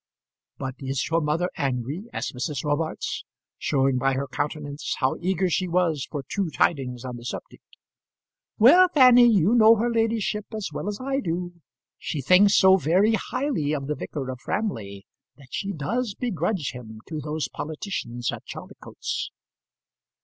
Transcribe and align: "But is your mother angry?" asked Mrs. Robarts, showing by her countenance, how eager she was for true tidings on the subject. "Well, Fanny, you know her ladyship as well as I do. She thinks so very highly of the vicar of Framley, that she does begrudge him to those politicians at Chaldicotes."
"But 0.57 0.73
is 0.79 1.07
your 1.11 1.21
mother 1.21 1.47
angry?" 1.57 2.05
asked 2.11 2.33
Mrs. 2.33 2.63
Robarts, 2.63 3.23
showing 3.59 3.99
by 3.99 4.13
her 4.13 4.27
countenance, 4.27 4.95
how 4.97 5.15
eager 5.21 5.47
she 5.47 5.67
was 5.67 6.07
for 6.09 6.23
true 6.27 6.49
tidings 6.49 7.05
on 7.05 7.17
the 7.17 7.23
subject. 7.23 7.63
"Well, 8.57 8.87
Fanny, 8.91 9.29
you 9.31 9.53
know 9.53 9.75
her 9.75 9.91
ladyship 9.91 10.45
as 10.55 10.71
well 10.73 10.87
as 10.87 10.99
I 10.99 11.19
do. 11.19 11.61
She 11.99 12.19
thinks 12.19 12.55
so 12.57 12.77
very 12.77 13.13
highly 13.13 13.73
of 13.73 13.85
the 13.85 13.93
vicar 13.93 14.31
of 14.31 14.39
Framley, 14.41 15.05
that 15.37 15.49
she 15.51 15.71
does 15.71 16.15
begrudge 16.15 16.71
him 16.71 17.01
to 17.09 17.19
those 17.19 17.47
politicians 17.47 18.31
at 18.31 18.43
Chaldicotes." 18.45 19.29